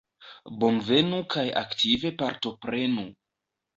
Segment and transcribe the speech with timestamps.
[0.61, 3.05] Bonvenu kaj aktive partoprenu!